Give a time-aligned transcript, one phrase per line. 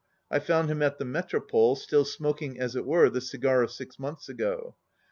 [0.31, 3.99] I found him at the Metropole, still smoking as it were the cigar of six
[3.99, 4.75] months ago.